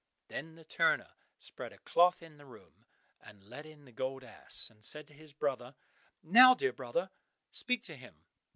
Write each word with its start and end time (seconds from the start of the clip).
Then 0.29 0.55
the 0.55 0.63
turner 0.63 1.11
spread 1.37 1.71
a 1.71 1.77
cloth 1.77 2.23
in 2.23 2.37
the 2.37 2.45
room 2.47 2.87
and 3.21 3.43
led 3.43 3.67
in 3.67 3.85
the 3.85 3.91
gold 3.91 4.23
ass, 4.23 4.67
and 4.71 4.83
said 4.83 5.05
to 5.09 5.13
his 5.13 5.31
brother, 5.31 5.75
"Now, 6.23 6.55
dear 6.55 6.73
brother, 6.73 7.11
speak 7.51 7.83
to 7.83 7.95
him." 7.95 8.15